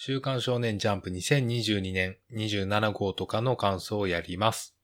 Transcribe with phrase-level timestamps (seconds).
[0.00, 4.76] 週刊少年ジャンプ2022年27号とかの感想をやります。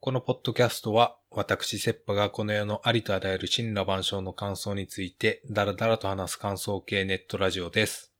[0.00, 8.12] このポッドキャストは、私、セッパがこの世のありとあらゆる神羅万象の感想について、だらだらと話す感想系ネットラジオです。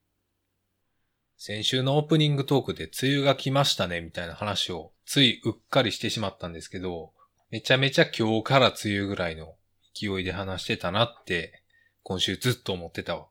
[1.37, 7.13] 先週のオープニングトークで梅雨が来ましたね、みたいな話を、ついうっかりしてしまったんですけど、
[7.51, 9.57] めちゃめちゃ今日から梅雨ぐらいの
[10.01, 11.65] 勢いで話してたなって、
[12.05, 13.27] 今週ずっと思ってた。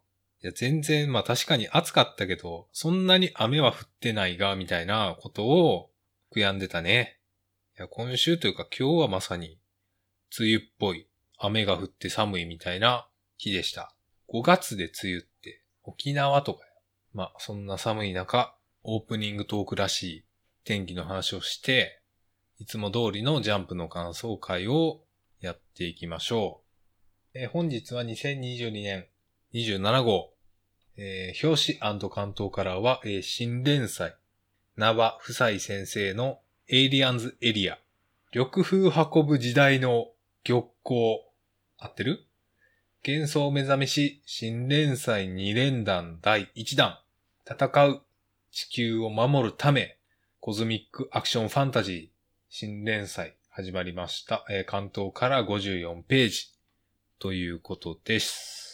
[0.45, 5.89] や、全然、まあ確かに暑かったけど、そんなに雨は降ってないが、みたいなことを
[6.31, 7.20] 悔やんでたね。
[7.77, 9.59] いや、今週というか今日はまさに、
[10.38, 11.07] 梅雨っぽい、
[11.39, 13.07] 雨が降って寒いみたいな
[13.38, 13.93] 日でした。
[14.29, 16.71] 5月で梅雨って、沖縄とかや。
[17.13, 20.26] まあ、そんな寒い中、オープニングトークらしい
[20.63, 22.01] 天気の話をして、
[22.59, 25.04] いつも通りのジャンプの感想会を
[25.40, 26.62] やっていきましょ
[27.34, 27.40] う。
[27.40, 29.07] え本日は2022年
[29.57, 30.34] 27号、
[30.97, 34.15] えー表紙関東カラーは、えー新連載、
[34.76, 37.79] 名和夫妻先生のエイリアンズエリア、
[38.35, 40.09] 緑風運ぶ時代の
[40.43, 41.21] 玉光、
[41.79, 42.27] 合ってる？
[43.05, 46.99] 幻想目覚めし新連載2連弾第1弾、
[47.49, 48.04] 戦う。
[48.51, 49.98] 地球を守るため、
[50.39, 52.07] コズミックアクションファンタジー。
[52.49, 53.35] 新連載。
[53.49, 54.45] 始まりました。
[54.49, 56.51] えー関東から54ページ。
[57.17, 58.66] ということです。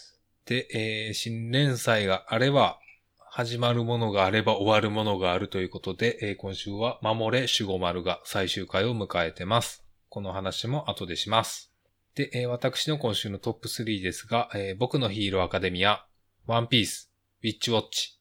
[0.46, 2.80] で、えー新連載があれば、
[3.18, 9.84] 始まるものがあれば終わるものがあるということで、えー今週は守れ守護丸が最終回を迎えてます。
[10.10, 11.72] この話も後でします。
[12.16, 16.06] で、えー私の今週のトップ3ですが、えー僕のヒーローアカデミア、
[16.46, 18.20] ワンピース、ウィッチウォッチ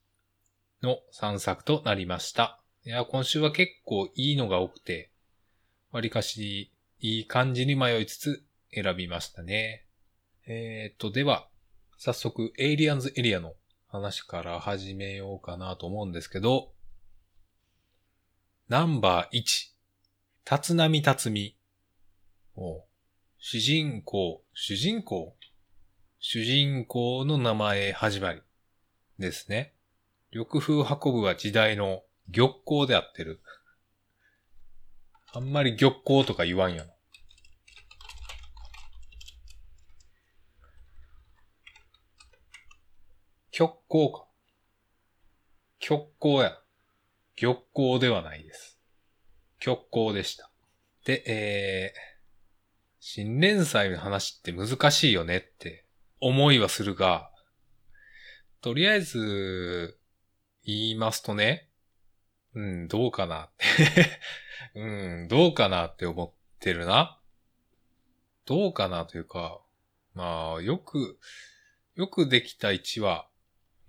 [0.82, 2.60] の3作となりました。
[2.84, 5.10] いや、今週は結構いいのが多くて、
[5.90, 9.86] わりかしいい感じに迷いつつ選びましたね。
[10.46, 11.48] えー、っと、では、
[12.04, 13.54] 早速、エイリアンズエリアの
[13.86, 16.72] 話から始めようかなと思うんですけど、
[18.68, 19.70] ナンバー1、
[20.50, 21.56] 立浪辰巳。
[22.56, 22.82] お
[23.38, 25.36] 主人公、主人公？
[26.18, 28.42] 主人公の名前始まり
[29.20, 29.72] ですね。
[30.32, 32.02] 緑風運ぶは時代の
[32.34, 33.40] 玉光であってる。
[35.32, 36.90] あんまり玉光とか言わんやな。
[43.52, 44.24] 極光か。
[45.78, 46.58] 極光や。
[47.38, 48.78] 玉光ではないです。
[49.58, 50.50] 極光でした。
[51.04, 51.98] で、えー、
[52.98, 55.84] 新連載の話って難しいよねって
[56.18, 57.30] 思いはするが、
[58.62, 59.98] とりあえず、
[60.64, 61.68] 言いますとね、
[62.54, 64.20] うん、どうかなって。
[64.80, 67.20] うん、どうかなって思ってるな。
[68.46, 69.60] どうかなというか、
[70.14, 71.18] まあ、よく、
[71.96, 73.28] よくできた1話、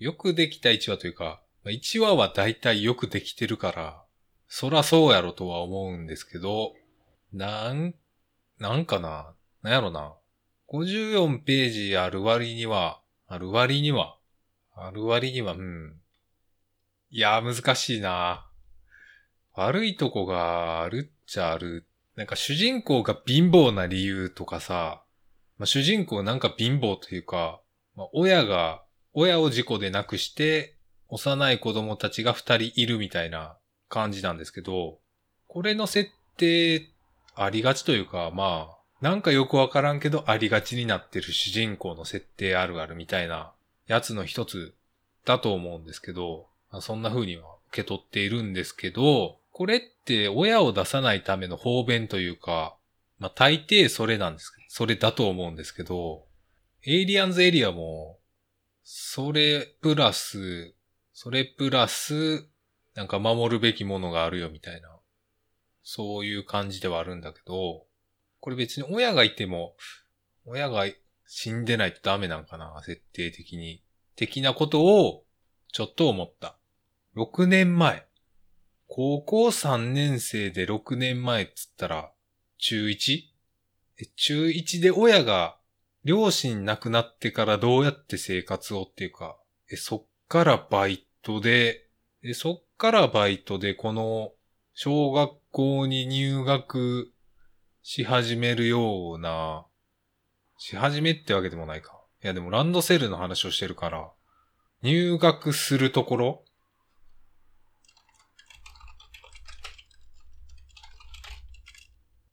[0.03, 4.03] よくできた1話というか、ま1話は大体よくできてるから、
[4.49, 6.73] そらそうやろとは思うんですけど、
[7.31, 7.95] なん、
[8.59, 10.13] なんかな、なんやろな。
[10.67, 14.17] 54ページある割には、ある割には、
[14.75, 15.95] ある割には、うん。
[17.09, 18.45] いやー、難しいな。
[19.53, 21.87] 悪いとこがあるっちゃある。
[22.17, 25.05] なんか主人公が貧乏な理由とかさ、
[25.57, 27.61] まあ、主人公なんか貧乏というか、
[27.95, 28.83] まあ、親が、
[29.13, 30.75] 親を事故で亡くして、
[31.09, 33.57] 幼い子供たちが二人いるみたいな
[33.88, 34.97] 感じなんですけど、
[35.47, 36.90] これの設定、
[37.35, 43.51] ありがちというか、まあ、なんかよくわからんけどありがちになってる主人公の設定あるあるみたいな
[43.85, 44.74] やつの一つ
[45.25, 46.47] だと思うんですけど、
[46.80, 52.75] そんな風には受け取っているんですけど、これって親を出さないための方便というか、
[53.19, 56.24] まあ大抵それなんですけど、それだと思うんですけど、
[56.85, 58.18] エイリアンズエリアも、
[58.83, 60.75] それプラス、
[61.13, 62.47] それプラス、
[62.95, 64.99] なんか守るべきものがあるよみたいな、
[65.83, 67.85] そういう感じではあるんだけど、
[68.39, 69.75] これ別に親がいても、
[70.45, 70.85] 親が
[71.25, 73.83] 死んでないとダメなんかな、設定的に。
[74.16, 75.23] 的なことを、
[75.71, 76.57] ちょっと思った。
[77.15, 78.06] 6年前。
[78.88, 82.12] 高校3年生で6年前っつったら、
[82.57, 83.24] 中 1?
[84.15, 85.57] 中1で親が、
[86.03, 89.38] 両親亡くなってからどうやって生活をっていうか、
[89.71, 91.88] え、そっからバイトで、
[92.23, 94.31] え、そっからバイトでこの、
[94.73, 97.13] 小学校に入学
[97.83, 99.65] し始めるような、
[100.57, 102.01] し始めってわけでもないか。
[102.23, 104.11] いやでもランドセルの話をしてるから、
[104.81, 106.45] 入学するところ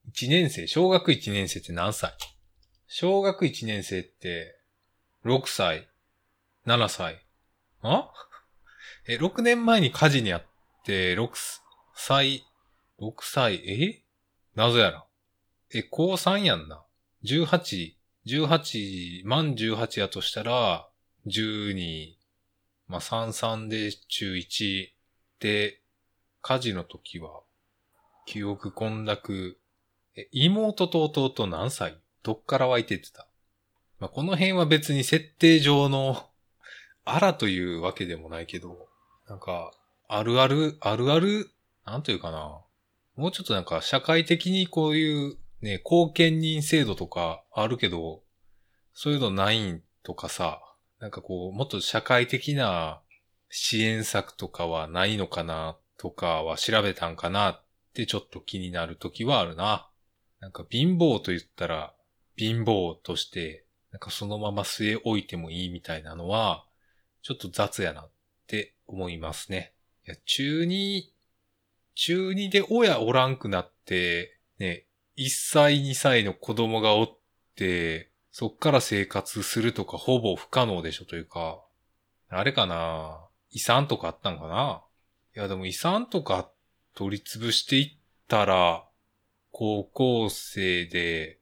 [0.08, 2.12] 一年生、小学一年生って何歳？
[2.92, 4.58] 小学一年生って、
[5.24, 5.88] 6歳
[6.66, 7.24] ?7 歳
[7.82, 8.10] あ？
[9.06, 10.42] え、6年前に火事にあっ
[10.84, 11.30] て、6
[11.94, 12.44] 歳、
[13.00, 14.02] 6歳、え？
[14.56, 15.04] なぜやら。
[15.72, 16.82] え、高3やんな。
[17.22, 17.94] 18、
[18.26, 20.88] 18、満18やとしたら、
[21.28, 22.14] 12、
[22.88, 24.88] まあ、33で中1
[25.38, 25.80] で、
[26.42, 27.42] 火事の時は、
[28.26, 29.56] 記憶混濁、
[30.16, 31.96] え、妹と弟何歳？
[32.22, 33.26] どっから湧いてってた
[34.00, 36.26] まあ、この辺は別に設定上の、
[37.04, 38.88] あらというわけでもないけど、
[39.28, 39.72] なんか、
[40.08, 41.50] あるある、あるある、
[41.84, 42.62] なんというかな。
[43.16, 48.22] もうちょっとなんか社会的にこういうね、貢献人制度とかあるけど、
[48.94, 50.62] そういうのないんとかさ、
[50.98, 53.02] なんかこう、もっと社会的な
[53.50, 59.90] 支援策とかはないのかなとかは調べたんかなってちょっと気になる時はあるな。
[60.40, 61.94] なんか貧乏と言ったら
[62.40, 66.64] 貧乏として、なんかそのまま据え置いてもいいみたいなのは、
[67.22, 68.10] ちょっと雑やなっ
[68.46, 69.74] て思いますね。
[70.06, 71.12] いや、中二、
[71.94, 74.86] 中二で親おらんくなって、ね、
[75.18, 77.18] 1歳2歳の子供がおっ
[77.56, 81.62] て、そっから生活するとかほぼ不可能でしょというか、
[82.30, 83.20] あれかな
[83.50, 84.82] 遺産とかあったんかな
[85.36, 86.50] いやでも遺産とか
[86.94, 87.98] 取り潰していっ
[88.28, 88.86] たら、
[89.52, 91.39] 高校生で、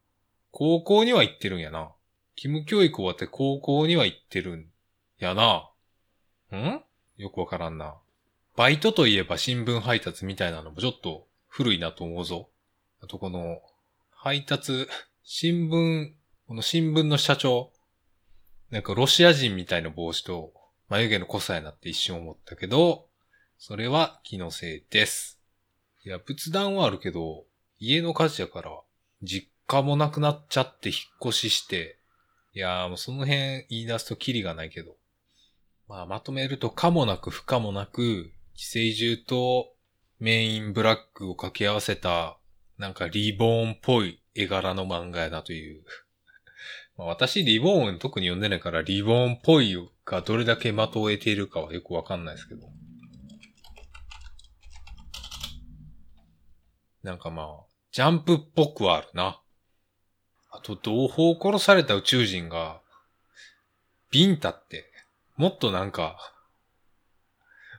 [0.51, 1.93] 高校には行ってるんやな。
[2.37, 4.67] 義務教育終わって高校には行ってるん
[5.19, 5.71] やな。
[6.57, 6.81] ん？
[7.17, 7.97] よくわからんな。
[8.57, 12.49] バイトといえば新聞配達みたいなのもちょっと古いなと思うぞ。
[13.03, 13.61] あとこの、
[14.11, 14.89] 配達、
[15.23, 16.13] 新聞、
[16.49, 17.73] この新聞の社長、
[18.71, 20.53] なんかロシア人みたいな帽子と
[20.89, 23.07] 眉毛の濃さやなって一瞬思ったけど、
[23.59, 25.41] それは気のせいです。
[26.05, 27.45] いや、仏壇はあるけど、
[27.79, 28.71] 家の火事やから、
[29.23, 31.99] 実家もなくなっちゃって引っ越しして、
[32.55, 34.97] いやーもうその辺言い出すとキリがないけど。
[35.87, 39.75] まあまとめると可もなく不可もなく、寄生獣と
[40.19, 42.39] メインブラックを掛け合わせた、
[42.79, 45.85] なんかリボーンっぽい絵柄の漫画やなという。
[46.97, 49.77] まあ、私リボーン特に読んでないからリボーンっぽい
[50.07, 52.67] がどれだけ的を得ているかはよくわかんないですけど。
[57.03, 57.47] なんかまあ、
[57.93, 59.43] ジャンプっぽくはあるな。
[60.51, 62.81] あと、同胞殺された宇宙人が、
[64.11, 64.91] ビンタって、
[65.37, 66.35] もっとなんか、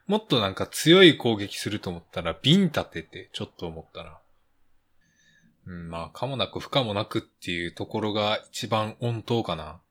[0.07, 4.19] もっとなんか強い攻撃すると思ったら、ビンタってってちょっと思ったな。
[5.67, 9.81] うん、まあ、かもなく不可もなくっていうところが一番温当かな。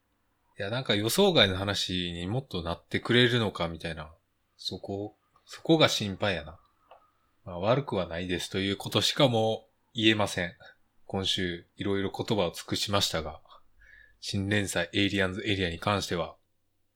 [0.58, 4.10] いや、なんか予想外の話にもっとなってくれるのかみたいな。
[4.56, 5.14] そこ、
[5.46, 6.58] そこが心配やな。
[7.44, 10.52] まあ、悪くはないですということしかもう言えません。
[11.08, 13.40] 今週いろいろ言葉を尽くしましたが、
[14.20, 16.36] 新連載エイリアンズエリアに関しては、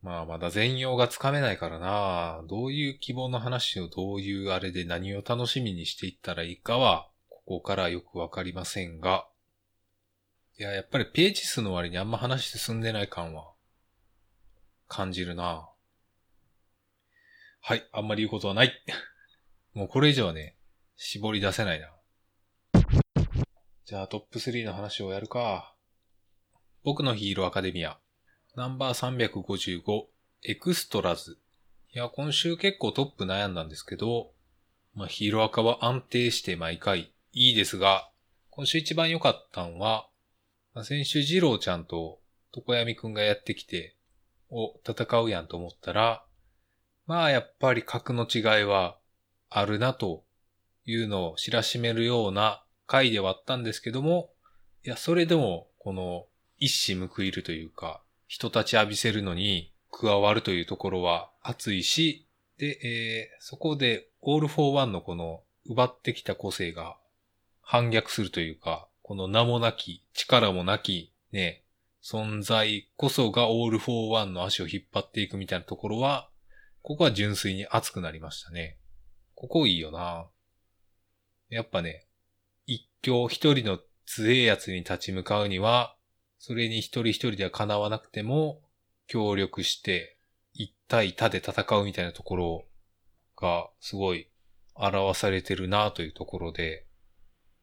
[0.03, 9.26] まあまだ全容がつかめないからなどういう希望の話をどういうあれで何を楽しみにしていったらいいかは、ここからよくわかりませんが、
[10.58, 13.50] いや、やっぱりページ数の割にあんま話進んでない感は、
[14.88, 15.70] 感じるな
[17.62, 18.73] はい、あんまり言うことはない。
[19.73, 20.58] もうこれ以上はね、
[20.97, 21.88] 絞り出せないな。
[23.84, 25.75] じゃあトップ3の話をやるか。
[26.84, 27.99] 僕のヒーローアカデミア。
[28.55, 30.05] ナンバー355、
[30.44, 31.37] エクストラズ。
[31.93, 34.31] いや、今週結構トップ悩んだんですけど、
[34.94, 38.08] まあ、ヒーローアカは安定して毎回いいですが、
[38.51, 40.06] 今週一番良かったんは、
[40.74, 42.20] まあ、先週二郎ちゃんと
[42.55, 43.96] 床闇くんがやってきて、
[44.48, 46.24] お、戦うやんと思ったら、
[47.06, 48.96] まあやっぱり格の違いは
[49.51, 50.22] あるなと
[50.84, 52.62] いうのを知らしめるような
[52.93, 54.34] 回ではあったんですけども、
[54.84, 56.27] いや、それでもこの
[56.58, 66.99] 一矢報いるというか、人たち浴びせるのに加わるというところは熱いし、で、えーそこでオールフォーワンのこの奪ってきた個性が
[67.63, 71.65] 反逆するというか、この名もなき、力もなき、ね、
[72.05, 76.29] 存在こそがオールフォーワンの足を引っ張っていくみたいなところは、
[76.82, 78.77] ここは純粋に熱くなりましたね。
[79.34, 80.27] ここいいよな
[81.49, 82.06] やっぱね、
[83.03, 85.97] 強一人の強えやつに立ち向かうには、
[86.39, 88.63] それに一人一人では叶わなくても、
[89.06, 90.19] 協力して、
[90.55, 92.65] 一対他で戦うみたいなところ
[93.37, 94.29] が、すごい
[94.75, 96.87] 表されてるなというところで、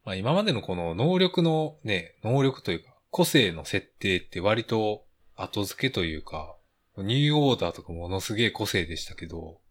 [0.04, 5.06] まあ今までのこの能力のね、能力というか、個性の設定って割と
[5.36, 6.56] 後付けというか、
[6.98, 9.62] ニューオーダーとかものすげえ個性でしたけど、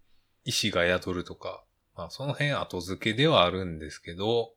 [0.45, 1.63] 意志が宿るとか、
[1.95, 4.55] まあその辺後付けではあるんですけど、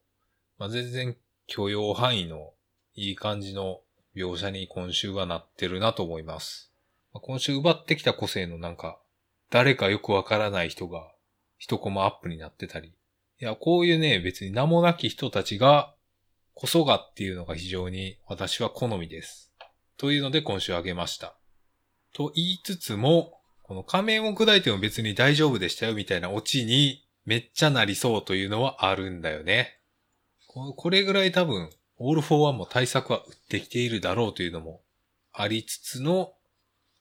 [0.61, 2.53] まあ全然許容範囲の
[2.93, 3.79] いい感じの
[4.15, 6.71] 描写に今週はなってるなと思います。
[7.15, 8.99] まあ今週奪ってきた個性のなんか、
[9.49, 11.11] 誰かよくわからない人が
[11.57, 12.89] 一コマアップになってたり。
[12.89, 12.93] い
[13.43, 15.95] や、こういうね、別に名もなき人たちが、
[16.53, 19.51] こそがっていうのが非常に私は好みです。
[19.97, 21.33] というので今週あげました。
[22.13, 29.80] と言いつつも、この仮面を砕いても別に大丈夫でしたよみたいなオチにめっちゃなりそうというのはあるんだよね。
[30.53, 34.81] これぐらい多分、オールフォーワンも対策は打ってきているだろうというのも
[35.33, 36.33] ありつつの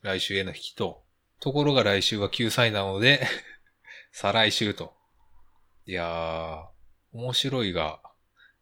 [0.01, 1.03] 来週への引きと、
[1.41, 3.27] ところが来週は救済なので
[4.13, 4.93] 再来週と。
[5.85, 7.99] いやー、面白いが、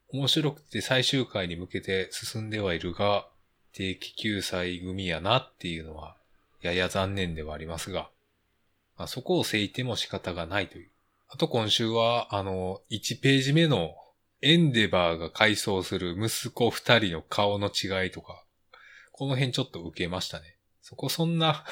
[0.07, 3.27] 面白くて最終回に向けて進んではいるが、
[3.73, 6.17] 定期救済組やなっていうのは、
[6.61, 8.09] やや残念ではありますが、
[8.97, 10.89] まあ、そこをせいても仕方がないという。
[11.27, 13.95] あと今週は、あの、1ページ目の
[14.41, 18.45] エンデバーが回想する息子2人の顔の違いとか、
[19.11, 20.57] この辺ちょっと受けましたね。
[20.81, 21.65] そこそんな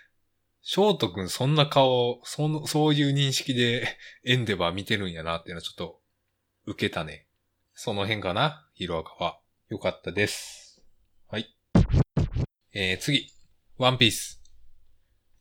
[0.62, 6.02] 翔太くんそんな顔、その、そういう認識でエンデバー見てるんやなっていうのはちょっと
[6.66, 7.26] 受けたね。
[7.74, 9.38] その辺かなヒロアカは。
[9.68, 10.82] よかったです。
[11.28, 11.54] はい。
[12.72, 13.30] えー、次。
[13.76, 14.42] ワンピース。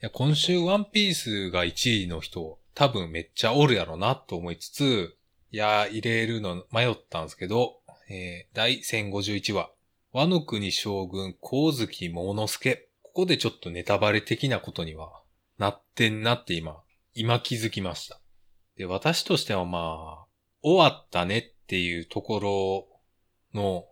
[0.01, 5.16] いや、今週ワンピースが1位の人、多分めっちゃおるやろなと思いつつ、
[5.49, 9.69] いやー、入れるの迷ったんですけど、えー、第1051話。
[10.11, 12.89] 和の国将軍、光月桃之助。
[13.01, 15.21] ここでちょっとネタバレ的なことには
[15.57, 16.77] なってんなって今、
[17.13, 18.19] 今気づきました。
[18.77, 20.25] で、私としてはまあ、
[20.61, 22.89] 終わったねっていうとこ
[23.53, 23.85] ろの、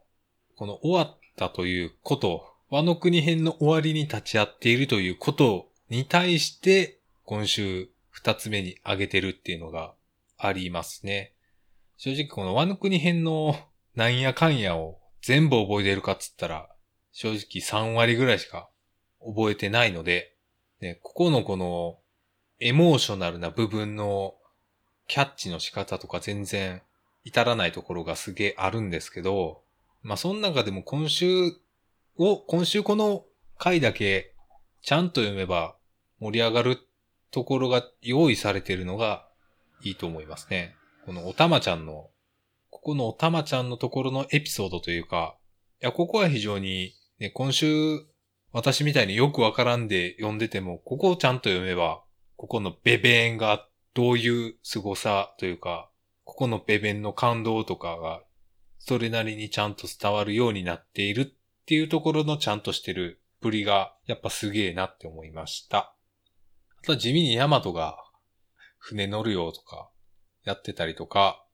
[0.58, 9.94] この終わったということ、和の国編の終わりに立ち会っているということに対して、今週二つ目に挙げてるっていうのが
[10.38, 11.35] ありますね。
[11.98, 13.58] 正直この和の国編の
[13.96, 16.70] なんやかんやを全部覚えてるかっつったら、
[17.12, 18.70] 正直3割ぐらいしか
[19.20, 20.36] 覚えてないので、
[20.82, 22.00] ね、ここのこの、
[22.60, 24.36] エモーショナルな部分の
[25.08, 26.82] キャッチの仕方とか全然
[27.24, 29.64] 至らないところがすげえあるんですけど、
[30.02, 31.54] まあ、その中でも今週
[32.18, 33.26] を、今週この
[33.58, 34.34] 回だけ
[34.82, 35.76] ちゃんと読めば
[36.20, 36.80] 盛り上がる
[37.32, 39.28] ところが用意されているのが
[39.82, 40.76] いいと思いますね。
[41.06, 42.10] このおたまちゃんの
[42.76, 45.38] ここのおたまちゃんのところのエピソードというか、
[45.82, 48.06] いや、ここは非常に、ね、今週、
[48.52, 52.04] 私みたいによくわからんで読んでても、ここをちゃんと読めば、
[52.36, 55.90] ここのベベンがどういう凄さというか、
[56.26, 58.22] ここのベベンの感動とかが、
[58.78, 65.96] それなりにちゃんと伝わるようになっているっていうところのちゃんとしてるぶりが、やっぱすげえなって思いました。
[66.82, 67.98] あとは地味にヤマトが
[68.78, 69.90] 船乗るよとか
[70.46, 71.46] やってたりとか、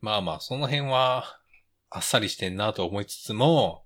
[0.00, 1.24] まあまあ、その辺は、
[1.90, 3.84] あっさりしてんなと思いつつも、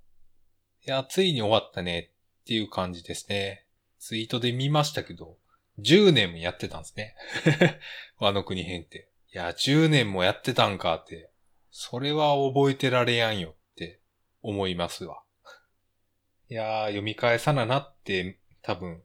[0.84, 3.66] いや、ついに終わったねっていう感じですね。
[3.98, 5.38] ツイートで見ましたけど、
[5.78, 7.14] 10年もやってたんですね。
[8.18, 9.08] 和の国編って。
[9.32, 11.30] いや、10年もやってたんかって、
[11.70, 14.00] それは覚えてられやんよって
[14.42, 15.22] 思いますわ。
[16.50, 19.02] いやー、読み返さななって多分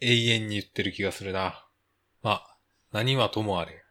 [0.00, 1.68] 永遠に言ってる気がするな。
[2.22, 2.58] まあ、
[2.90, 3.81] 何はともあれ、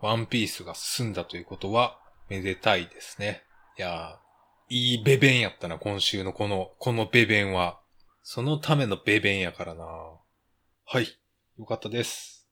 [0.00, 3.42] ワンピースが進んだということは、めでたいですね。
[3.76, 7.80] いやー、いいベベンやったな、今週のこの、このベベンは。
[8.22, 9.84] そのためのベベンやからな。
[9.84, 11.18] はい。
[11.58, 12.46] よかったです。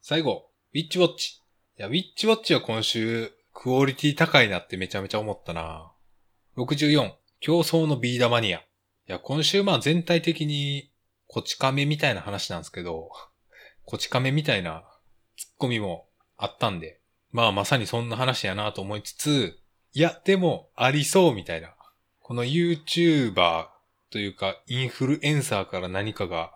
[0.00, 1.40] 最後、ウィッチウォッチ。
[1.78, 5.90] いや、ウィッチウォッチは今週、クオリティ高いなってめちゃめちゃ思ったな。
[6.56, 8.58] 64、競争のビーダマニア。
[8.58, 8.64] い
[9.06, 10.92] や、今週まあ全体的に、
[11.26, 13.10] こち亀みたいな話なんですけど、
[13.84, 14.84] こち亀みたいな
[15.36, 19.58] ツッコミもあったんで、まあまさにそんな話やなと思いつつ、
[19.94, 21.74] いや、でもありそうみたいな。
[22.20, 23.66] この YouTuber
[24.10, 26.52] というかインフルエンサーから何かが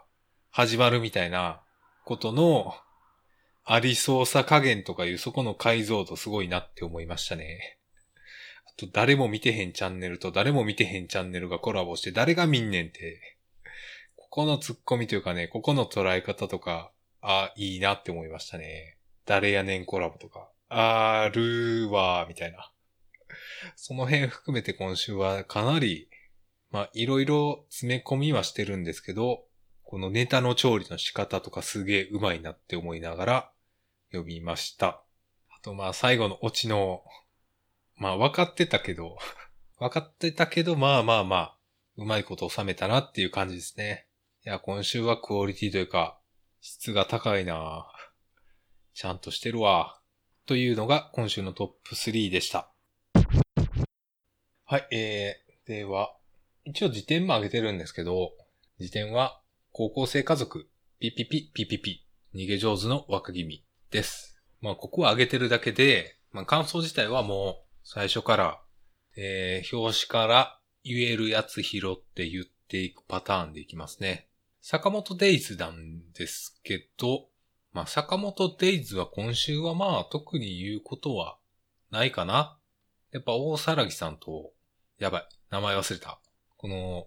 [0.50, 1.61] 始まるみたいな
[2.04, 2.75] ことの
[3.64, 7.78] ありそうさ加減とかいうそこの解像度すごいなって思いましたね。
[8.66, 13.21] あと誰も見てへんチャンネルと誰も見てへんチャンネルがコラボして誰が見んねんって。
[14.16, 16.92] ここのツッコミというかね、ここの捉え方とか
[17.28, 18.99] あ、いいなって思いましたね。
[19.25, 20.49] 誰やねんコラボとか。
[20.68, 22.71] あるわ、みたいな。
[23.75, 26.09] その辺含めて今週はかなり、
[26.71, 29.45] まあ、いろいろ詰め込みはしてるんですけど、
[29.83, 33.52] このネタの調理の仕方とかすげえ上手いなって思いながら
[34.12, 34.87] 読みました。
[34.87, 37.02] あとまあ最後のオチの、
[37.97, 39.18] まあ分かってたけど、
[39.78, 41.56] 分かってたけど、まあまあまあ、
[41.97, 44.06] うまいこと収めたなっていう感じですね。
[44.45, 46.15] いや、今週はクオリティというか、
[46.68, 47.87] 質が高いな
[48.92, 50.00] ちゃんとしてるわ。
[50.46, 52.73] というのが今週のトップ3でした。
[54.64, 56.16] はい、えー、では、
[56.64, 58.32] 一応辞典も上げてるんですけど、
[58.80, 60.68] 辞典は高校生家族
[60.99, 62.04] ピピピピピピ、
[62.35, 64.37] 逃げ上手の若君です。
[64.61, 68.61] まあ、ここは上げてるだけで、まあ、感想自体はもう、最初から、
[69.16, 74.25] えー、表紙から言えるやつ拾って言っていくパターンでいきますね。
[74.68, 77.28] 坂本デイズなんですけど、
[77.73, 81.38] まあ、坂本デイズは今週はまあ、特に言うことは
[81.92, 82.58] ないかな。
[83.12, 84.50] やっぱ大騒ぎさんと、
[84.99, 86.18] やばい、名前忘れた。
[86.56, 87.06] この、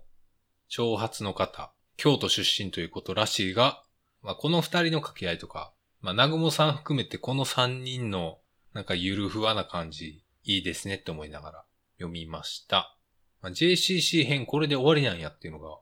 [0.71, 3.83] 挑発の方、京都出身ということらしいが、
[4.21, 8.39] まあ、この二人の掛け合いとか、まあ、なぐもさん含めてこの三人の、
[8.73, 11.65] なんかゆるふわな感じ、いいですねって思いながら
[11.97, 12.97] 読みました。
[13.41, 15.77] まあ、JCC 編これで終わりなんやっていうのが、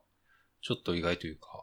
[0.64, 1.57] ちょっと意外というか、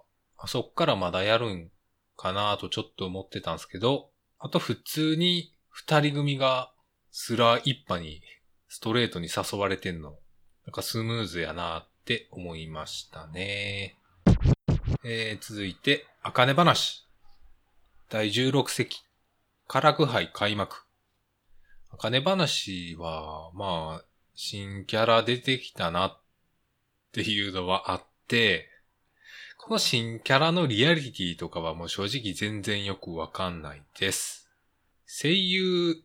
[0.44, 1.70] あそっからまだやるん
[2.16, 6.70] かなとちょっと思ってたんですけど、あと普通に二人組が
[7.10, 8.20] スラー一派に
[8.68, 10.10] ストレートに誘われてんの、
[10.66, 13.96] なんかスムーズやなって思いましたね。
[15.02, 17.06] えー、続いて、あかね話。
[18.10, 19.02] 第16席、
[19.66, 20.76] 唐ラク杯開幕。
[21.90, 26.20] あかね話は、まあ、新キャラ出てきたなっ
[27.12, 28.68] ていうのはあって、
[29.66, 34.50] この新キャラのリアリティとかはもう正直全然よくわかんないです。
[35.06, 35.96] 声優、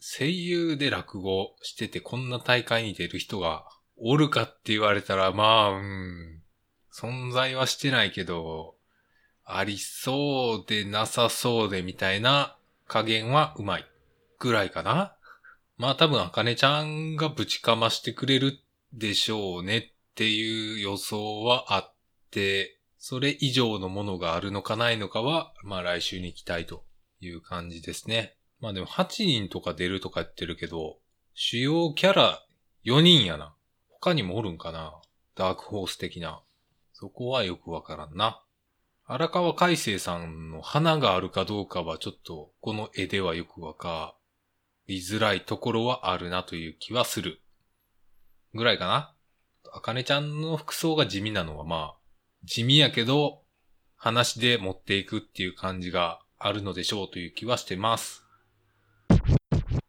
[0.00, 3.64] 声優で落語しててこんな大会に出る人が
[3.96, 6.42] おるかって言われたら、まあ、うん、
[6.94, 8.76] 存在はしてないけど、
[9.44, 12.56] ありそうでなさそうでみたいな
[12.86, 13.86] 加減はうまい。
[14.38, 15.16] ぐらいかな
[15.76, 18.60] まあ多分、あかねちゃんがぶちかましてくれる
[18.92, 21.94] でしょうねっていう予想はあっ
[22.30, 26.84] て、それ以上のものがあるのかないのかは、まあ来週に期待と
[27.20, 28.36] いう感じですね。
[28.60, 30.98] まあでも8人とか出るとか言ってるけど、
[31.34, 32.44] 主要キャラ
[32.84, 33.54] 4人やな。
[33.88, 34.94] 他にもおるんかな
[35.34, 36.42] ダークホース的な。
[36.92, 38.42] そこはよくわからんな。
[39.04, 44.14] 荒川海生さんの花があるかどうかはちょっとこの絵ではよくわか
[44.86, 47.40] りづらいところはあるなという気はする。
[48.54, 49.14] ぐらいかな。
[49.72, 51.97] あかねちゃんの服装が地味なのはまあ、
[52.48, 53.42] 地味やけど、
[53.94, 58.24] 話で持っていくっていう感じがあるのでしょうという気はしてます。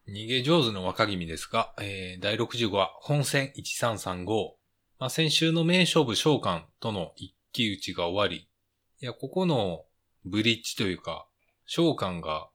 [0.10, 4.52] 逃げ上手の若君ですが、えー、第65話、本戦1335。
[5.00, 8.50] まあ、先週の名勝負召喚との一騎打ちが終わり、
[9.02, 9.86] いや、ここの
[10.26, 11.28] ブリッジというか、
[11.66, 12.50] 召喚が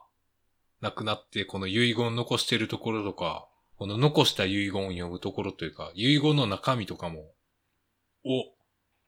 [0.83, 7.33] なくなって、この遺言残してるところとか、この残した遺言を読むところというか、遺言の中身とかも、
[8.27, 8.54] お、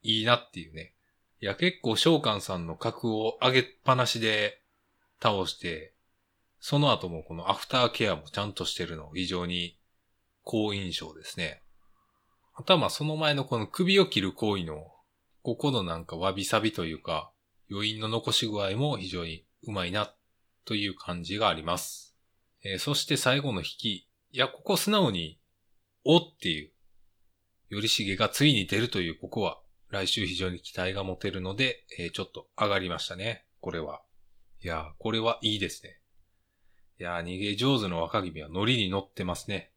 [0.06, 0.94] いいなっていうね。
[1.40, 4.62] いや、結構召喚さんの格を上げっぱなしで
[5.22, 5.94] 倒して、
[6.60, 9.78] その後もこのアフターケアもちゃんとしてるの非常に
[10.42, 11.62] 好印象ですね。
[12.54, 14.86] あとはまあその前のこの首を切る行為の、
[15.42, 17.30] ここのなんかわびさびというか、
[17.70, 20.14] 余韻の残し具合も非常にうまいな
[20.64, 22.16] という感じがあります。
[22.64, 23.86] えー、そして最後の引き。
[23.88, 25.38] いや、ここ素直に、
[26.04, 26.72] おっていう、
[27.68, 29.60] よりしげがついに出るという、ここは、
[29.96, 33.46] 来週非常に期待が持てるので、えー、ちょっと上がりましたね。
[33.60, 34.02] これは。
[34.62, 36.00] いやこれはいいですね。
[37.00, 39.72] いや逃げ上手の若君はノリに乗ってますね。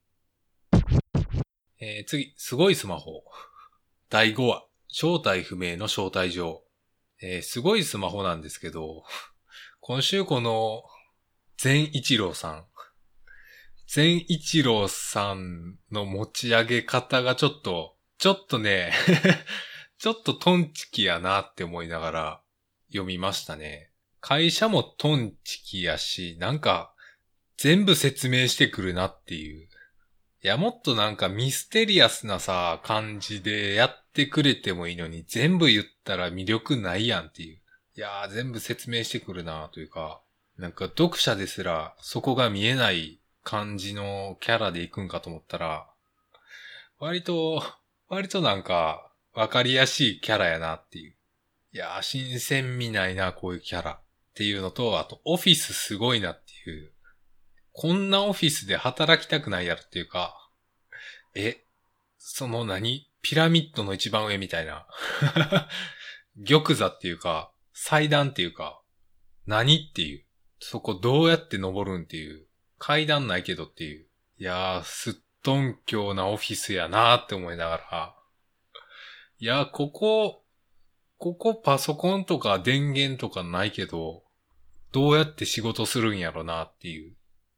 [1.80, 3.24] えー、次、すごいスマホ。
[4.10, 6.66] 第5話、正体不明の招待状。
[7.22, 9.06] えー、すごいスマホなんですけど、
[9.80, 10.84] 今週この、
[11.56, 12.68] 全一郎さん。
[13.88, 18.92] 全一郎さんの持ち上げ方がちょっと、ちょっとね
[20.00, 22.42] ちょっとトンチキやなって思いながら
[22.88, 23.92] 読みましたね。
[24.22, 26.94] 会社もトンチキやし、なんか
[27.58, 29.68] 全部説明してくるなっていう。
[30.42, 37.58] いや、もっとなんかミステリアスなさ、感じでやってくれてもいいのに、全部言ったら魅力ないやんっていう。
[37.98, 40.22] いやー、全部説明してくるなというか、
[40.58, 45.90] なんか読者ですらそこが見えない感じのキャラで行くんかと思ったら、
[47.00, 47.62] 割と、
[48.08, 49.09] 割となんか
[49.40, 51.16] わかりやすいキャラやなっていう。
[51.72, 53.92] いやー、新鮮味ないな、こういうキャラ。
[53.92, 54.04] っ
[54.36, 56.92] ていうのと、あと、オフィスすごいなっていう。
[57.72, 60.52] こんなオフィスで働きたくないやろっていうか、
[61.36, 61.64] え、
[62.18, 63.10] その何？
[63.22, 64.86] ピラミッドの一番上みたいな。
[66.46, 68.82] 玉座っていうか、祭壇っていうか、
[69.46, 70.26] 何っていう。
[70.60, 72.46] そこどうやって登るんっていう。
[72.78, 74.06] 階段ないけどっていう。
[74.38, 78.19] いやー、すっとんきょうなオフィスやなーって思いながら。
[79.42, 80.44] いや、ここ、
[81.18, 84.24] ここパソコンとか電源とかないけど、
[84.92, 87.16] どうやって仕事するんやろなっていう。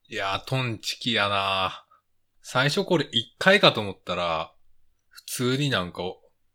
[0.07, 1.85] いや、トンチキやな
[2.43, 4.53] 最初これ一回かと思ったら、
[5.09, 6.01] 普通になんか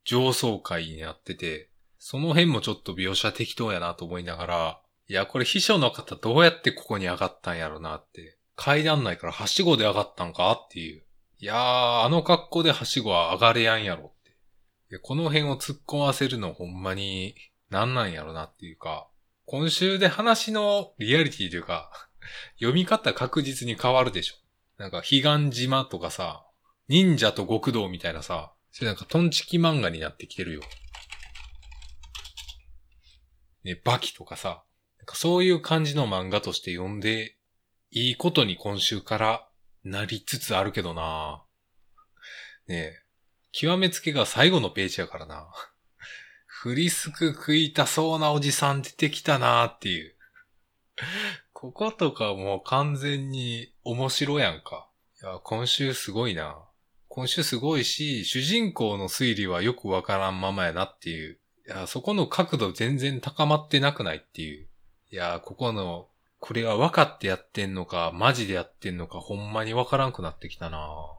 [0.04, 8.38] 上層階になってて、その辺もちょっと描写適当やなと思いながら、いや、これ秘書の方どうやってここに上がったんやろなって。
[8.54, 11.02] 階段内からはしごで上がったんかっていう。
[11.38, 14.15] いやー、あの格好ではしごは上がれやんやろ。
[14.90, 17.35] いやこの辺を突っ込ませるのほんまに
[17.70, 19.09] なんなんやろなっていうか、
[19.44, 21.90] 今週で話のリアリティというか、
[22.59, 24.37] 読み方確実に変わるでしょ。
[24.79, 26.46] なんか、彼岸島とかさ、
[26.88, 30.62] 忍者と極道みたいなさ、それなんかトンチキ漫画になってきてるよ。
[33.64, 34.64] ね、バキとかさ、
[34.99, 37.37] なんかそういう感じの漫画として読んで、
[37.90, 39.49] いいことに今週から
[39.83, 41.44] なりつつあるけどな
[42.66, 43.06] ねえ、
[43.59, 45.47] 極めつけが最後のページやからな。
[46.45, 50.14] フリスク食いたそうなおじさん出てきたなーっていう。
[51.55, 54.90] こことかもう完全に面白やんか。
[55.23, 56.59] いや、今週すごいな。
[57.09, 61.38] 今週すごいし、主人公の推理はよくわからんままやなっていう。
[61.66, 64.69] いや、そこの角度全然高まってなくないっていう。
[65.11, 71.16] いや、ここの、これは分かってやってんのか、マジでやってんのか、ほんまにわからんくなってきたな。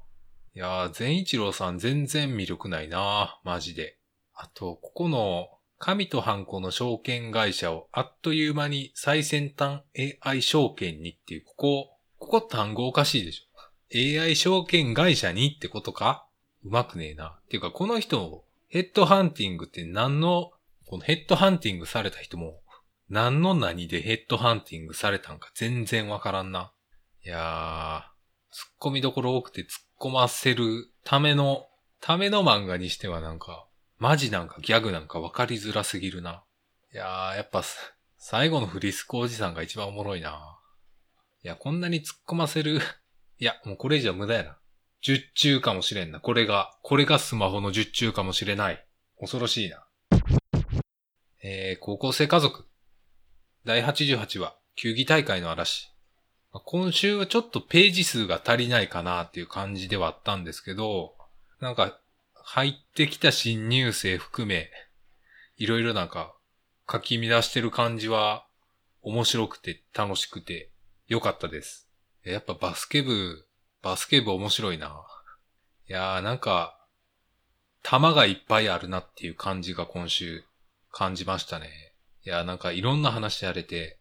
[0.58, 4.00] いや、善一郎さん全然魅力ないな、マジで。
[4.34, 9.82] あと、ここの神とハンコの証券会社をあっという間に最先端
[10.24, 14.20] AI 証券にっていう、ここ、ここ単語おかしいでしょ。
[14.24, 16.26] AI 証券会社にってことか？
[16.64, 17.38] うまくねえな。
[17.40, 20.54] っていうか、この人、ヘッドハンティングって何の、
[20.88, 22.62] このヘッドハンティングされた人も、
[23.12, 26.74] 何の何でヘッドハンティングされたんか全然わからんな。
[27.24, 28.17] いやー、
[28.52, 29.68] 突っ込みどころ多くて突っ
[30.00, 31.68] 込ませるための、
[32.02, 36.44] ための漫画にしてはなんか、マジなんかギャグなんか分かりづらすぎるな。
[36.94, 37.64] いやー、やっぱ、
[38.18, 40.60] 最後のフリスクおじさんが一番おもろいな。
[41.44, 42.80] いや、こんなに突っ込ませる。
[43.40, 44.58] いや、もうこれ以上無駄やな。
[45.02, 46.20] 十中かもしれんな。
[46.20, 48.86] これが、これがスマホの十中かもしれない。
[49.20, 49.88] 恐ろしいな。
[51.44, 52.68] えー、高校生家族。
[53.66, 55.97] 第88話、球技大会の嵐。
[56.52, 61.16] 今週はちょっとページ数が足りないかなっていう感じではあったんですけど、
[61.60, 62.00] なんか
[62.34, 64.70] 入ってきた新入生含め、
[65.58, 66.36] いろいろなんか
[66.90, 68.46] 書き乱してる感じは
[69.02, 70.72] 面白くて楽しくて
[71.08, 71.90] 良かったです。
[72.24, 73.46] やっぱバスケ部、
[73.82, 75.06] バスケ部面白いな。
[75.90, 76.78] いやーなんか、
[77.84, 80.44] 玉がいっぱいあるなっていう感じが今週
[80.92, 81.70] 感じましたね。
[82.26, 84.00] いやーなんかいろんな話やれて、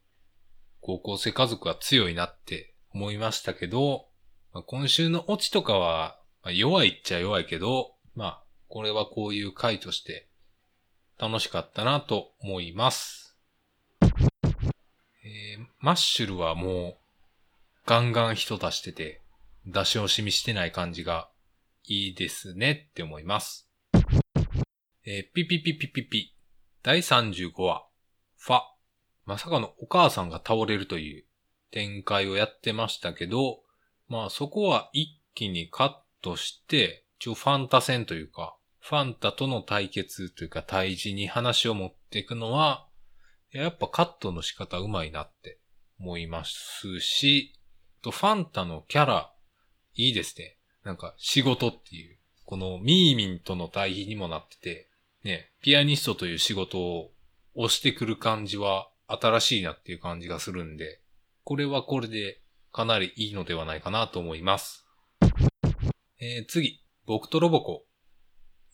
[0.86, 4.06] 高校生家族は強いなって思いましたけど、
[4.52, 10.28] まあ、今週のオチとかは、まあ、弱いっちゃ弱いけど、まあ、これはこういう回として
[11.18, 13.36] 楽しかったなと思います。
[14.00, 16.96] えー、マッシュルはもう
[17.84, 19.22] ガンガン人出してて
[19.66, 21.28] 出し惜しみしてない感じが
[21.82, 23.68] いいですねって思います。
[25.04, 26.32] えー、ピピピピピピ
[26.84, 27.88] 第35話
[28.38, 28.75] ファ
[29.26, 31.24] まさかのお母さんが倒れるという
[31.72, 33.58] 展開をやってましたけど、
[34.08, 42.86] まあそこは一気にカットして一応ファンタ戦というか、ファンタとの対決というか対峙に話を持っていくのは、
[43.50, 45.58] やっぱカットの仕方うまいなって
[45.98, 47.58] 思いますし、
[48.02, 49.32] とファンタのキャラ、
[49.94, 50.58] いいですね。
[50.84, 54.90] なんか仕事っていう、このミーミンとの対比にもなってて、
[55.24, 57.10] ね、ピアニストという仕事を
[57.54, 61.00] 押してくる感じは新しいなっていう感じがするんで、
[61.44, 62.40] これはこれで
[62.72, 64.86] かなりいいのではないかなと思います。
[66.20, 66.82] えー、次。
[67.06, 67.84] 僕とロボコ。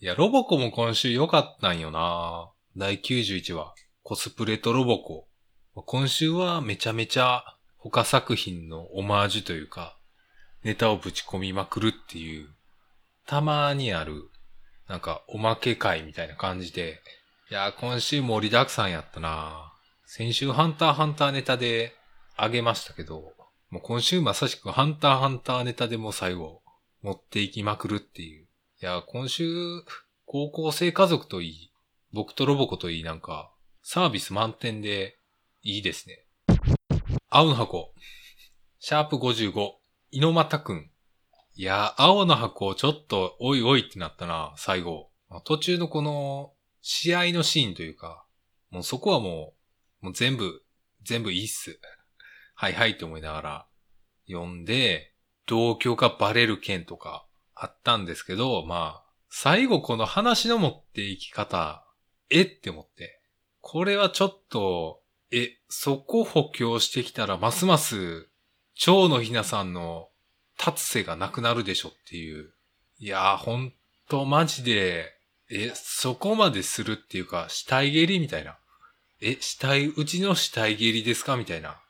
[0.01, 3.75] いや、ロボコも今週良かったんよな第91話。
[4.03, 5.29] コスプレとロボコ。
[5.75, 7.45] 今週はめちゃめちゃ
[7.79, 9.99] 他作品のオマージュというか、
[10.65, 12.49] ネタをぶち込みまくるっていう、
[13.27, 14.31] たまにある、
[14.89, 17.01] なんかおまけ会みたいな感じで、
[17.51, 19.72] いや、今週盛りだくさんやったな
[20.15, 21.95] 先週ハンターハンターネタで
[22.37, 23.33] あげましたけど、
[23.71, 26.61] もう今週まさしくハンターハンターネタでも最後、
[27.01, 28.45] 持っていきまくるっていう。
[28.45, 29.47] いや、今週、
[30.27, 31.73] 高校生家族といい、
[32.13, 35.17] 僕とロボコといいなんか、サービス満点で
[35.63, 36.27] いいですね。
[37.31, 37.95] 青の箱。
[38.81, 39.77] シャープ55。
[40.11, 40.91] 井の又くん。
[41.55, 45.09] いや、青の箱ちょっとおいおいってなったな、最後。
[45.45, 48.27] 途中のこの、試合のシーンというか、
[48.69, 49.62] もうそこはもう、
[50.03, 50.63] もう全部、
[51.03, 51.81] 全部いいっす。
[52.55, 53.67] はいはいって思いながら
[54.29, 55.15] 読んで、
[55.47, 61.87] 同居がバレる件とかあったんですけど、まあ、最後この話の持っていき方、
[62.31, 63.21] えって思って。
[63.61, 68.29] これはちょっと、え、そこ補強してきたらますます、
[68.75, 70.09] 蝶のひなさんの
[70.59, 72.53] 立つ瀬がなくなるでしょっていう。
[72.99, 73.73] いやー、ほん
[74.09, 75.13] とマジで、
[75.51, 78.59] え、そこまでするっていうか、死体蹴りみたいな。
[79.23, 81.37] え、死体、うちの死体蹴りですか？
[81.37, 81.81] みたいな。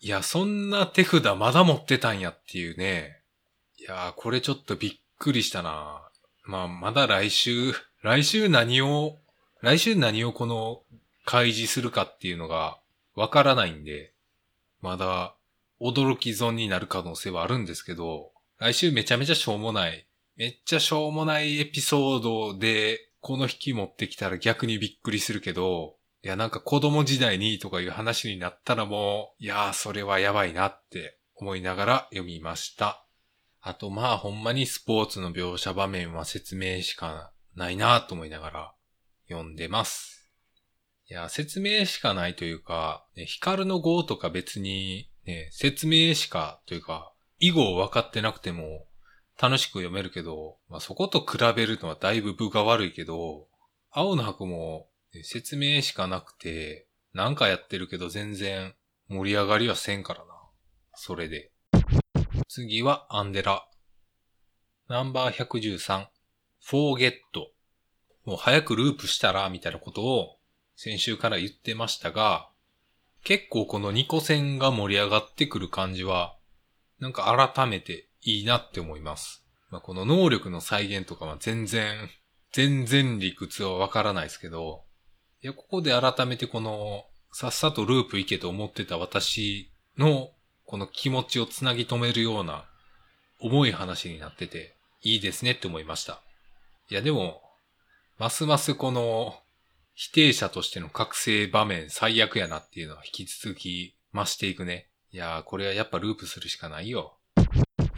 [0.00, 3.20] いや、そんな手札まだ持ってたんやっていうね。
[3.78, 6.02] いやー、これちょっとびっくりしたな。
[6.44, 9.18] まあ、まだ来週、来週何を、
[9.60, 10.82] 来週何をこの
[11.24, 12.78] 開示するかっていうのが
[13.16, 14.12] わからないんで、
[14.80, 15.34] まだ
[15.80, 33.04] 驚き損になる可能性はあるんですけど、来週めちゃめちゃしょうもない、めっちゃしょうもないエピソードでこの引き持ってきたら逆にびっくりするけど、いやなんか子供時代にとかいう話になったらもう、いやーそれはやばいなって思いながら読みました。
[33.60, 38.74] あとまあほんまにスポーツの描写場面は説明しかないなと思いながら
[39.28, 40.30] 読んでます。
[41.10, 48.86] いや、説明しかないというか、ね、ヒカルの語とか別にね、説明しかというか、以後分かってなくても
[49.40, 53.46] 楽しく読めるけど、まあ、そこと比べるのはだいぶ分が悪いけど、
[53.90, 54.87] 青の箱も
[55.22, 58.74] 説明しかなくて、なんかやってるけど全然
[59.08, 60.26] 盛り上がりはせんからな。
[60.94, 61.50] それで。
[62.48, 63.66] 次はアンデラ。
[64.88, 66.06] ナンバー113。
[66.64, 67.50] フォーゲット。
[68.24, 70.38] もう早くループしたら、みたいなことを
[70.76, 72.50] 先週から言ってましたが、
[73.24, 76.36] 結構この2個線が盛り上がってくる感じは、
[77.00, 79.44] なんか改めていいなって思います。
[79.70, 82.08] まあ、この能力の再現とかは全然、
[82.52, 84.84] 全然理屈はわからないですけど、
[85.40, 90.30] いや、ここで改めてこの、さっさとループ行けと思ってた私の、
[90.66, 92.64] この気持ちをつなぎ止めるような、
[93.40, 96.20] 重い話になってて、いいですねって思いました。
[96.90, 97.40] いや、でも、
[98.18, 99.38] ますますこの、
[99.94, 104.88] 否定者としての覚醒場面最悪やなっていうのは引き続き増していくね。
[105.12, 107.16] いやー、これはやっぱループするしかないよ。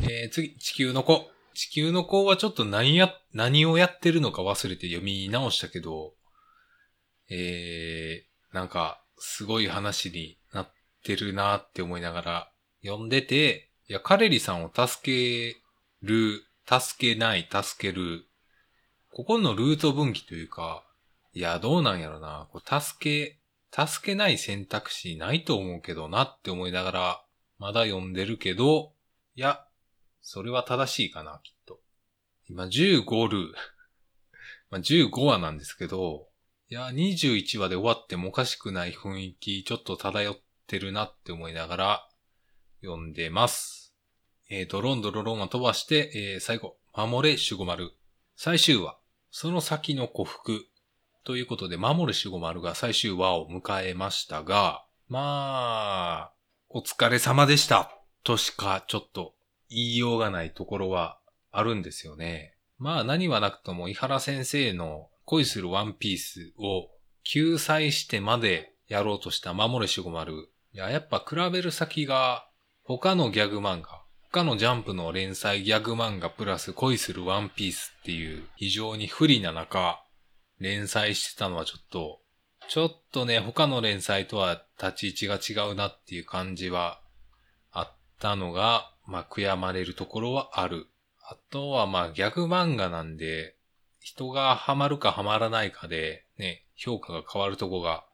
[0.03, 1.31] えー、次、地球の子。
[1.55, 6.15] 地球の子はちょっと何や、何をやってるのか忘れて読み直したけど、
[7.31, 10.73] えー、なんか、すごい話になっ
[11.05, 15.61] てるなって思いながら読んでて、いや、カレリさんを助け
[16.03, 18.27] る、助けない、助ける、
[19.13, 20.85] ここのルート分岐というか、
[21.33, 22.49] いや、どうなんやろな。
[22.51, 23.41] これ助け、
[23.73, 27.25] 助けない選択肢ないと思うけどなって思いながら、
[27.59, 28.95] まだ読んでるけど、
[29.37, 29.65] いや、
[30.23, 31.81] それは正しいかな、きっと。
[32.49, 33.55] 今15ル、
[34.71, 36.30] まあ、15話なんですけど、
[36.73, 40.37] いや、21話で終わってもおかしくない雰囲気、ちょっと漂っ
[40.69, 42.09] てるなって思いながら
[42.81, 43.93] 読んでます。
[44.49, 47.91] えー、ドロンドロロンは飛ばして、えー、最後、守れ守護丸。
[48.37, 48.97] 最終話、
[49.33, 50.65] その先の古服。
[51.25, 56.33] ということで、守れ守護丸が最終話を迎えましたが、まあ、
[56.69, 57.91] お疲れ様でした。
[58.23, 59.35] としかちょっと
[59.71, 61.19] 言いようがないところは
[61.51, 62.55] あるんですよね。
[62.79, 66.89] まあ何はなくとも井原先生の恋するワンピースを
[67.23, 70.49] 救済してまでやろうとした守れ守護丸。
[70.73, 72.49] いや、やっぱ比べる先が
[72.83, 80.03] 他のギャグ漫画、他のジャンプの連載ギャグ漫画プラス恋するワンピースっていう非常に不利な中、
[80.59, 82.19] 連載してたのはちょっと、
[82.69, 87.01] ちょっとね、他の連載とは立ち位置が違うなっていう感じは
[87.71, 90.89] あったのが、まあ悔やまれるところはある。
[91.23, 93.55] あとはまあギャグ漫画なんで、
[94.01, 98.05] 人がハマるかハマらないかで、ね、評価が変わるとこが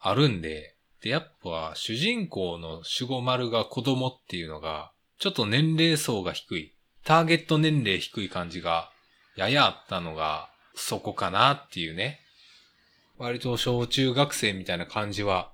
[0.00, 6.74] あるんで、で、やっぱ主人公の守護丸が子供っていうのが、ちょっと年齢層が低い。
[7.04, 8.90] ターゲット年齢低い感じが、
[9.36, 12.20] ややあったのが、そこかなっていうね。
[13.18, 15.52] 割と小中学生みたいな感じは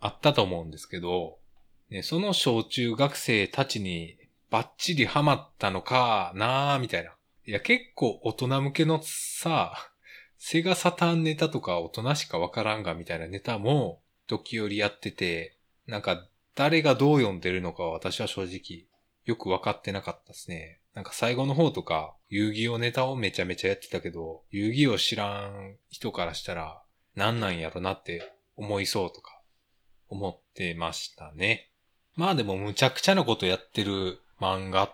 [0.00, 1.38] あったと思うんですけど、
[1.90, 4.16] ね、その小中学生たちに
[4.50, 7.12] バッチリハマったのかなーみたいな。
[7.44, 9.74] いや、結構大人向けのさ、
[10.38, 18.86] セガサターンネタとか大人しかわからんがみたいなネタも時折やってて、なんか誰がどう読んでるのか私は正直
[19.24, 20.78] よくわかってなかったですね。
[20.94, 26.82] なんか最後の方とか遊戯王ネタをめちゃめちゃやってたけど、遊戯王知らん人からしたら
[27.16, 29.40] 何なんやろなって思いそうとか
[30.08, 31.70] 思ってましたね。
[32.14, 34.92] まあでもむちゃくちゃなことやってる漫画っ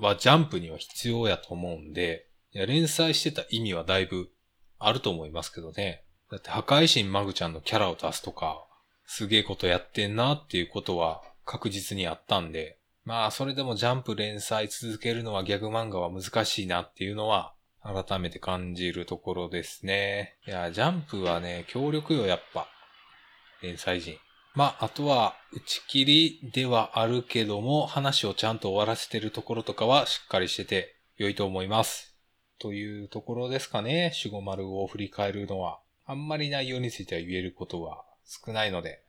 [0.00, 4.30] はジャンプには必要やと思うんで、いや、連載してた意味はだいぶ
[4.78, 6.04] あると思いますけどね。
[6.30, 8.66] だって破壊神マグちゃんのキャラを出すとか、
[9.06, 20.36] すげえことやってんなっていうことは確実にあったんで、まあそれでもジャンプ連載続けるのはギャグ漫画は難しいなっていうのは改めて感じるところですね。
[20.46, 22.68] いや、ジャンプはね、強力よ、やっぱ。
[23.62, 24.16] 連載人。
[24.54, 26.04] まあ、あとは、打ち切
[26.42, 32.16] りではあるけども、話をちゃんと終わらせてるところとかはしっかりしてて良いと思います。
[32.58, 34.12] というところですかね。
[34.24, 35.80] 守護丸を振り返るのは。
[36.04, 39.02] あんまり内容については言えることは少ないので、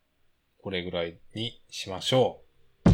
[0.62, 2.42] これぐらいにしましょ
[2.86, 2.90] う。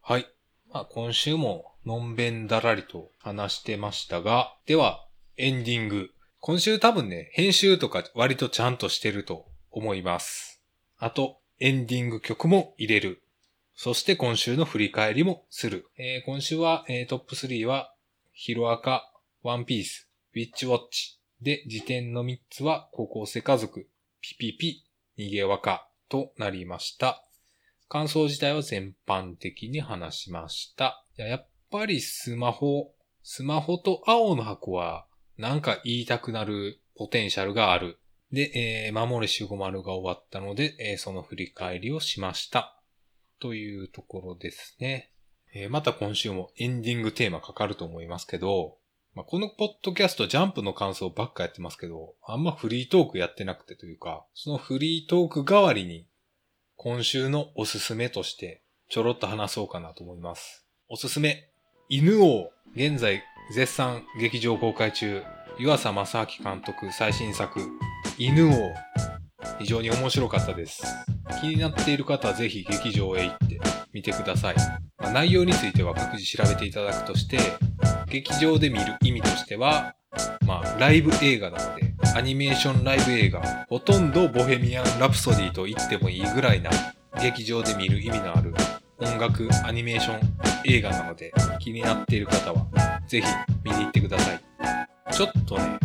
[0.00, 0.26] はい。
[0.72, 5.04] まあ、今週ものんべんだらりと話してましたが、では、
[5.36, 6.10] エンディング。
[6.38, 10.62] 今週多分ね、編集とか割とちゃんとしてると思います。
[10.98, 13.22] あと、エンディング曲も入れる。
[13.76, 15.86] そして今週の振り返りもする。
[15.96, 17.92] えー、今週は、えー、トップ3は、
[18.32, 19.10] ヒロアカ、
[19.42, 21.18] ワンピース、ウィッチウォッチ。
[21.40, 23.88] で、時点の3つは、高校生家族、
[24.20, 24.84] ピピピ、
[25.18, 27.24] 逃げ若となりました。
[27.88, 31.04] 感想自体は全般的に話しました。
[31.16, 35.06] やっぱりスマホ、スマホと青の箱は
[35.38, 37.98] なんか言いたくなるポテンシャルがある。
[38.34, 42.78] で、えー、守れ守護丸が終わったので、えー、その振り返りをしました。
[43.40, 45.10] というところですね。
[45.54, 48.76] えー、また今週もエンディングテーマかかると思いますけど、
[49.14, 56.08] まあ、このポッドキャストジャンプの感想ばっかやってますけど、あんまフリートークやってなくてというか、そのフリートーク代わりに
[56.76, 60.66] 今週のおすすめとしてちょろっと話そうかなと思います。
[60.88, 61.48] おすすめ。
[61.88, 62.50] 犬王。
[62.74, 63.22] 現在
[63.54, 65.22] 絶賛劇場公開中。
[65.56, 67.60] 湯浅正明監督最新作。
[68.18, 68.74] 犬王。
[69.60, 70.82] 非常に面白かったです。
[71.40, 73.60] 気になっている方はぜひ劇場へ行って
[73.92, 74.56] みてください。
[74.98, 77.38] まあ、内容については各自調べていただくとして、
[78.08, 79.94] 劇場で見る意味としては、
[80.44, 86.70] まあ、ライブ映画なので、アニメーションライブ映画、ほとんどボヘミアン・ラプソディと言ってもいいぐらいな、
[87.22, 88.52] 劇場で見る意味のある
[88.98, 90.20] 音楽、アニメーション
[90.64, 92.66] 映画なので、気になっている方は、
[93.06, 93.26] ぜひ
[93.62, 94.93] 見に行ってください。
[95.14, 95.78] ちょっとね、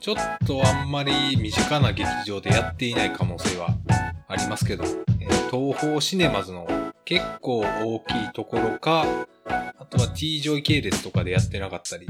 [0.00, 0.16] ちょっ
[0.46, 3.76] とあんまり身近な劇場でやっていない可能性は
[4.26, 4.84] ありますけど、
[5.20, 6.66] え、 TOHO シネマズの
[7.04, 9.04] 結構大きいところか、
[9.44, 12.06] あとは T ジョイ系列とかでやってなかったり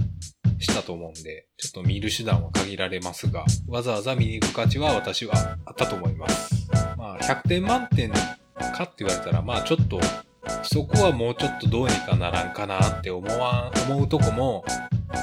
[0.60, 6.68] したと思うんで、ちょっと見る手段は限られますが、わざわざ見に行く価値は私はあったと思います。
[6.96, 10.00] まあ、100点満点かって言われたら、まあちょっと、
[10.62, 14.64] そこはもうちょっとどうにかならんかなって思わん、思うとこも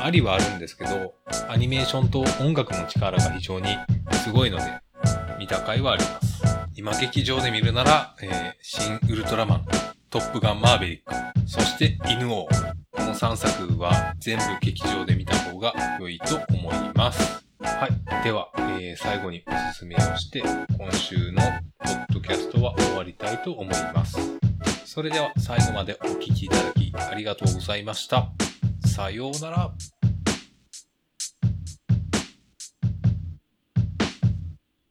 [0.01, 1.13] ありはあるんですけど、
[1.47, 3.77] アニメーションと音楽の力が非常に
[4.23, 4.63] すごいので、
[5.39, 6.43] 見た甲斐はあります。
[6.75, 9.65] 今劇場で見るなら、えー、新ウルトラマン、
[10.09, 12.47] トップガンマーベリック、そして犬王。
[12.91, 17.46] この3作は全部劇場で見た方が良いと思います。
[17.75, 18.23] はい。
[18.23, 21.41] では、えー、最後におすすめをして、今週の
[21.79, 24.17] ポッドキャストは終わりたいと思います。
[24.85, 28.31] それでは最後までお聴きいただきありがとうございました。
[28.85, 29.96] さようなら。